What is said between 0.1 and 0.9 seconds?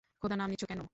খোদার নাম নিচ্ছ কেন?